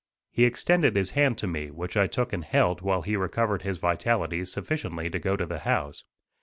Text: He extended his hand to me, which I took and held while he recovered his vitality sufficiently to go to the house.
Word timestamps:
He 0.31 0.45
extended 0.45 0.95
his 0.95 1.11
hand 1.11 1.37
to 1.37 1.45
me, 1.45 1.69
which 1.69 1.95
I 1.95 2.07
took 2.07 2.33
and 2.33 2.43
held 2.43 2.81
while 2.81 3.03
he 3.03 3.15
recovered 3.15 3.61
his 3.61 3.77
vitality 3.77 4.43
sufficiently 4.45 5.11
to 5.11 5.19
go 5.19 5.35
to 5.35 5.45
the 5.45 5.59
house. 5.59 6.05